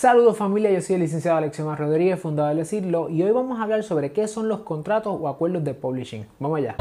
[0.00, 3.64] Saludos familia, yo soy el licenciado Alexiomar Rodríguez, fundador de Decirlo, y hoy vamos a
[3.64, 6.24] hablar sobre qué son los contratos o acuerdos de publishing.
[6.38, 6.74] Vamos allá.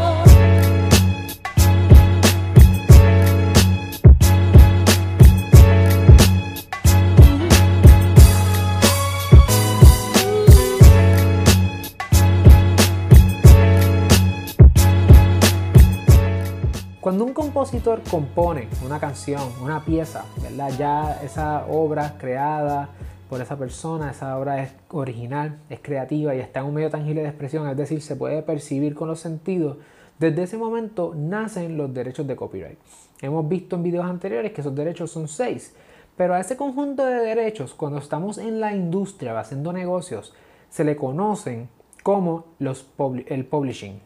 [17.02, 20.72] Cuando un compositor compone una canción, una pieza, ¿verdad?
[20.78, 22.88] Ya esa obra creada
[23.30, 27.22] por esa persona, esa obra es original, es creativa y está en un medio tangible
[27.22, 29.78] de expresión, es decir, se puede percibir con los sentidos.
[30.18, 32.80] Desde ese momento nacen los derechos de copyright.
[33.22, 35.76] Hemos visto en videos anteriores que esos derechos son seis,
[36.18, 40.34] pero a ese conjunto de derechos, cuando estamos en la industria haciendo negocios,
[40.70, 41.70] se le conocen
[42.02, 42.88] como los,
[43.28, 44.02] el publishing.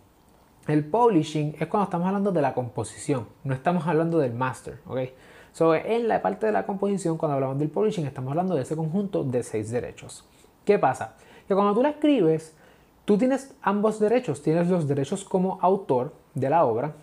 [0.68, 5.00] El publishing es cuando estamos hablando de la composición, no estamos hablando del master, ¿ok?
[5.54, 8.76] So, en la parte de la composición, cuando hablamos del publishing, estamos hablando de ese
[8.76, 10.26] conjunto de seis derechos.
[10.66, 11.14] ¿Qué pasa?
[11.48, 12.56] Que cuando tú la escribes,
[13.06, 14.42] tú tienes ambos derechos.
[14.42, 16.94] Tienes los derechos como autor de la obra,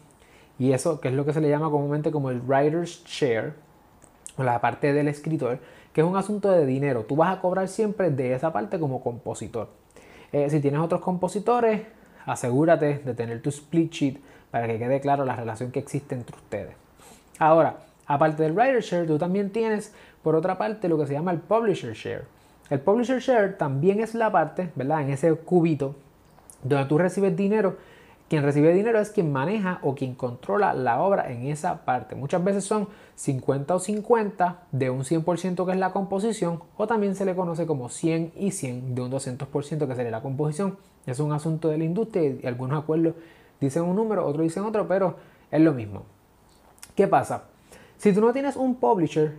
[0.59, 3.55] y eso que es lo que se le llama comúnmente como el writer's share,
[4.37, 5.61] o la parte del escritor,
[5.93, 7.05] que es un asunto de dinero.
[7.05, 9.69] Tú vas a cobrar siempre de esa parte como compositor.
[10.33, 11.83] Eh, si tienes otros compositores,
[12.27, 14.21] asegúrate de tener tu split sheet
[14.51, 16.75] para que quede claro la relación que existe entre ustedes.
[17.39, 17.77] Ahora,
[18.11, 19.95] aparte del writer share, tú también tienes
[20.25, 22.25] por otra parte lo que se llama el publisher share.
[22.69, 25.03] El publisher share también es la parte, ¿verdad?
[25.03, 25.95] En ese cubito
[26.65, 27.77] donde tú recibes dinero.
[28.29, 32.17] Quien recibe dinero es quien maneja o quien controla la obra en esa parte.
[32.17, 37.15] Muchas veces son 50 o 50 de un 100% que es la composición o también
[37.15, 40.79] se le conoce como 100 y 100 de un 200% que sería la composición.
[41.07, 43.15] Es un asunto de la industria y algunos acuerdos
[43.61, 45.17] dicen un número, otros dicen otro, pero
[45.51, 46.03] es lo mismo.
[46.97, 47.50] ¿Qué pasa?
[48.01, 49.35] Si tú no tienes un publisher,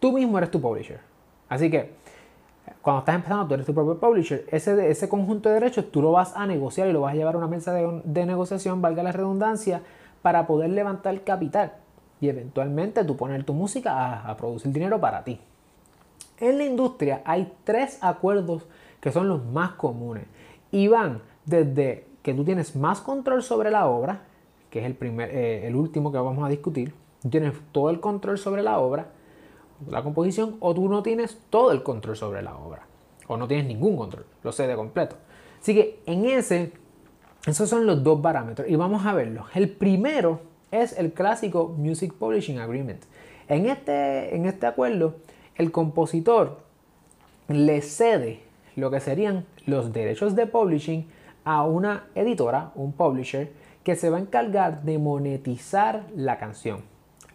[0.00, 1.00] tú mismo eres tu publisher.
[1.50, 1.92] Así que
[2.80, 4.46] cuando estás empezando, tú eres tu propio publisher.
[4.50, 7.34] Ese, ese conjunto de derechos tú lo vas a negociar y lo vas a llevar
[7.34, 9.82] a una mesa de, negociación, valga la redundancia,
[10.22, 11.74] para poder levantar capital
[12.18, 15.38] y eventualmente tú poner tu música a, a producir dinero para ti.
[16.40, 18.66] En la industria hay tres acuerdos
[19.02, 20.24] que son los más comunes
[20.70, 24.22] y van desde que tú tienes más control sobre la obra,
[24.70, 26.94] que es el, primer, eh, el último que vamos a discutir,
[27.30, 29.08] tienes todo el control sobre la obra,
[29.88, 32.86] la composición, o tú no tienes todo el control sobre la obra,
[33.26, 35.16] o no tienes ningún control, lo sé de completo.
[35.60, 36.72] Así que en ese,
[37.46, 39.46] esos son los dos parámetros y vamos a verlos.
[39.54, 40.40] El primero
[40.70, 43.02] es el clásico Music Publishing Agreement.
[43.48, 45.16] En este, en este acuerdo,
[45.56, 46.58] el compositor
[47.48, 48.42] le cede
[48.74, 51.08] lo que serían los derechos de publishing
[51.44, 53.52] a una editora, un publisher,
[53.84, 56.82] que se va a encargar de monetizar la canción.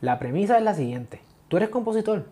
[0.01, 1.21] La premisa es la siguiente.
[1.47, 2.25] Tú eres compositor,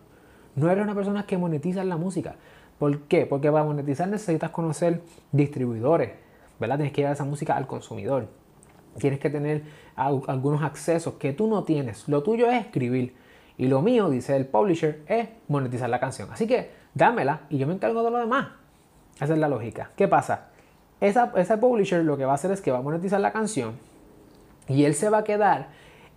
[0.55, 2.35] no eres una persona que monetiza la música.
[2.79, 3.25] ¿Por qué?
[3.25, 6.11] Porque para monetizar necesitas conocer distribuidores,
[6.59, 6.77] ¿verdad?
[6.77, 8.27] Tienes que llevar esa música al consumidor.
[8.97, 9.63] Tienes que tener
[9.95, 12.07] algunos accesos que tú no tienes.
[12.07, 13.13] Lo tuyo es escribir.
[13.57, 16.29] Y lo mío, dice el publisher, es monetizar la canción.
[16.31, 18.47] Así que dámela y yo me encargo de lo demás.
[19.15, 19.91] Esa es la lógica.
[19.95, 20.47] ¿Qué pasa?
[21.01, 23.73] Esa, ese publisher lo que va a hacer es que va a monetizar la canción
[24.67, 25.69] y él se va a quedar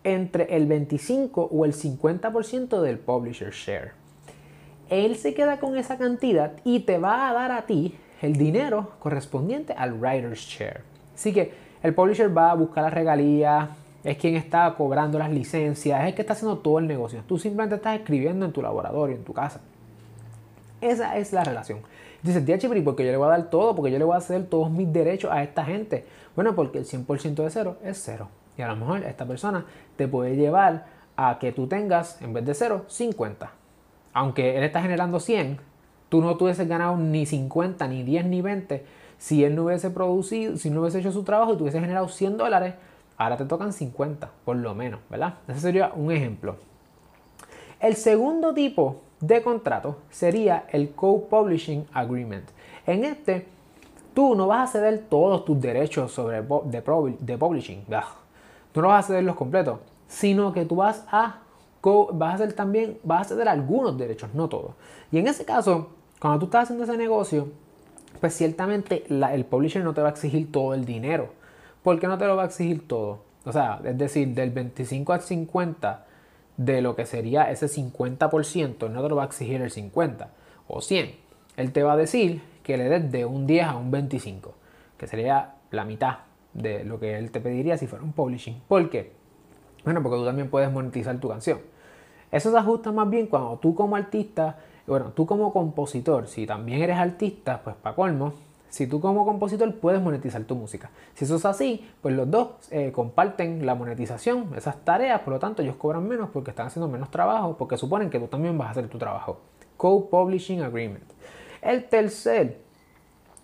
[0.05, 3.93] entre el 25 o el 50% del publisher share.
[4.91, 8.93] Él se queda con esa cantidad y te va a dar a ti el dinero
[8.99, 10.83] correspondiente al writer's share.
[11.15, 11.53] Así que
[11.83, 13.71] el publisher va a buscar la regalía,
[14.05, 17.23] es quien está cobrando las licencias, es el que está haciendo todo el negocio.
[17.27, 19.61] Tú simplemente estás escribiendo en tu laboratorio, en tu casa.
[20.81, 21.81] Esa es la relación.
[22.23, 24.19] Dices, tía Chipri, porque yo le voy a dar todo, porque yo le voy a
[24.19, 26.05] hacer todos mis derechos a esta gente.
[26.35, 28.29] Bueno, porque el 100% de cero es cero.
[28.57, 29.65] Y a lo mejor esta persona
[29.97, 30.87] te puede llevar
[31.17, 33.51] a que tú tengas, en vez de cero, 50.
[34.13, 35.59] Aunque él está generando 100,
[36.09, 38.85] tú no hubieses ganado ni 50, ni 10, ni 20.
[39.19, 42.09] Si él no hubiese producido, si no hubiese hecho su trabajo y tú hubiese generado
[42.09, 42.75] 100 dólares,
[43.17, 45.35] ahora te tocan 50, por lo menos, ¿verdad?
[45.49, 46.57] Ese sería un ejemplo.
[47.81, 52.49] El segundo tipo de contrato sería el Co-Publishing Agreement.
[52.87, 53.47] En este,
[54.15, 57.85] tú no vas a ceder todos tus derechos sobre de publishing.
[58.73, 59.79] Tú no vas a ceder los completos,
[60.09, 61.41] sino que tú vas a,
[62.13, 64.73] vas a hacer también, vas a ceder algunos derechos, no todos.
[65.11, 67.49] Y en ese caso, cuando tú estás haciendo ese negocio,
[68.21, 71.31] pues ciertamente el publisher no te va a exigir todo el dinero.
[71.83, 73.21] ¿Por qué no te lo va a exigir todo?
[73.45, 76.07] O sea, es decir, del 25 al 50
[76.57, 80.31] de lo que sería ese 50%, no te lo va a exigir el 50
[80.69, 81.15] o 100.
[81.57, 84.55] Él te va a decir que le des de un 10 a un 25,
[84.97, 86.19] que sería la mitad
[86.55, 88.61] de lo que él te pediría si fuera un publishing.
[88.69, 89.13] ¿Por qué?
[89.85, 91.59] Bueno, porque tú también puedes monetizar tu canción.
[92.31, 94.57] Eso se ajusta más bien cuando tú como artista
[94.87, 98.35] bueno, tú como compositor, si también eres artista, pues para colmo,
[98.69, 100.91] si tú como compositor puedes monetizar tu música.
[101.15, 105.39] Si eso es así, pues los dos eh, comparten la monetización, esas tareas, por lo
[105.39, 108.69] tanto ellos cobran menos porque están haciendo menos trabajo, porque suponen que tú también vas
[108.69, 109.41] a hacer tu trabajo.
[109.77, 111.05] Co-Publishing Agreement.
[111.61, 112.61] El tercer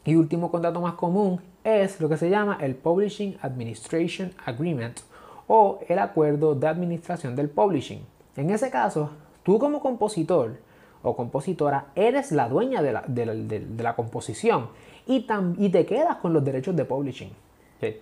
[0.05, 5.01] y último contrato más común es lo que se llama el Publishing Administration Agreement
[5.49, 8.03] o el acuerdo de administración del publishing.
[8.37, 9.11] En ese caso,
[9.43, 10.57] tú como compositor
[11.03, 14.69] o compositora eres la dueña de la, composición
[15.07, 15.27] y,
[15.59, 17.33] y, te quedas con los derechos de publishing.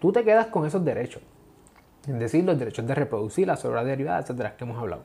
[0.01, 1.23] Tú te quedas con esos derechos.
[2.07, 5.03] Es decir, los derechos de reproducir las obras derivadas, etcétera, que hemos hablado.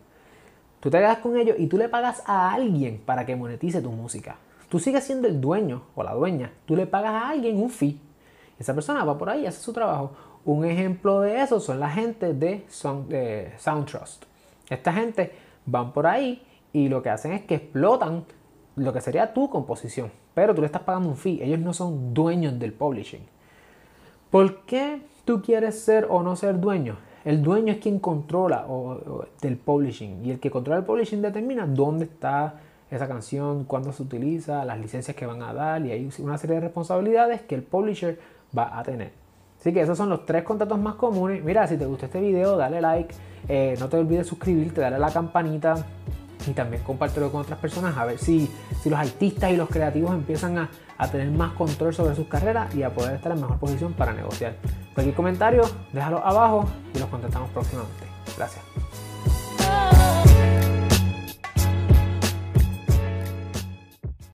[0.80, 3.92] Tú te quedas con ellos y tú le pagas a alguien para que monetice tu
[3.92, 4.38] música.
[4.72, 6.54] Tú sigues siendo el dueño o la dueña.
[6.66, 8.00] Tú le pagas a alguien un fee.
[8.58, 10.14] Esa persona va por ahí y hace su trabajo.
[10.46, 13.14] Un ejemplo de eso son la gente de Sound,
[13.58, 14.24] Soundtrust.
[14.70, 15.34] Esta gente
[15.66, 16.42] van por ahí
[16.72, 18.24] y lo que hacen es que explotan
[18.78, 22.14] lo que sería tu composición, pero tú le estás pagando un fee, ellos no son
[22.14, 23.26] dueños del publishing.
[24.30, 26.96] ¿Por qué tú quieres ser o no ser dueño?
[27.26, 31.68] El dueño es quien controla o, del publishing y el que controla el publishing determina
[31.68, 36.10] dónde está esa canción, cuándo se utiliza, las licencias que van a dar y hay
[36.20, 38.20] una serie de responsabilidades que el publisher
[38.56, 39.12] va a tener.
[39.60, 41.44] Así que esos son los tres contratos más comunes.
[41.44, 43.14] Mira, si te gustó este video, dale like.
[43.48, 45.86] Eh, no te olvides suscribirte, dale a la campanita
[46.48, 48.50] y también compártelo con otras personas a ver si,
[48.82, 52.74] si los artistas y los creativos empiezan a, a, tener más control sobre sus carreras
[52.76, 54.56] y a poder estar en mejor posición para negociar.
[54.94, 55.62] Cualquier comentario,
[55.94, 58.06] déjalo abajo y los contestamos próximamente.
[58.36, 58.81] Gracias.